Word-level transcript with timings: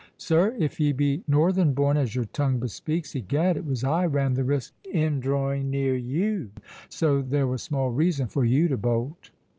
Sir, 0.17 0.55
if 0.57 0.79
ye 0.79 0.93
be 0.93 1.23
northern 1.27 1.75
born, 1.75 1.95
as 1.95 2.15
your 2.15 2.25
tongue 2.25 2.57
bespeaks, 2.57 3.13
egad, 3.13 3.55
it 3.55 3.67
was 3.67 3.83
I 3.83 4.07
ran 4.07 4.33
the 4.33 4.43
risk 4.43 4.73
in 4.83 5.19
drawing 5.19 5.69
near 5.69 5.95
you; 5.95 6.49
so 6.89 7.21
there 7.21 7.45
was 7.45 7.61
small 7.61 7.91
reason 7.91 8.25
for 8.25 8.43
you 8.43 8.67
to 8.67 8.77
bolt." 8.77 9.29